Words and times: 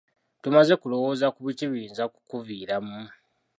Tomaze 0.41 0.73
kulowooza 0.81 1.27
ku 1.35 1.39
biki 1.45 1.65
biyinza 1.71 2.03
kukuviiramu. 2.13 2.99